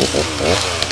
[0.00, 0.87] Oh, oh, oh.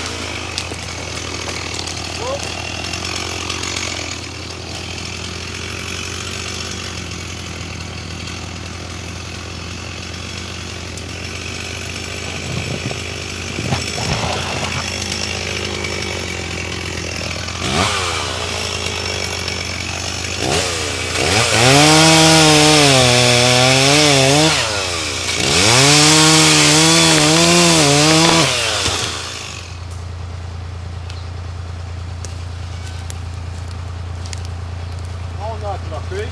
[35.66, 36.28] On a attrapé.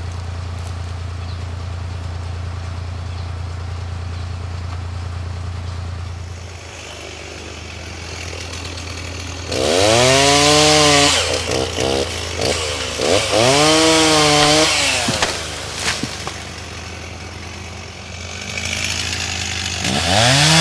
[20.07, 20.54] Ah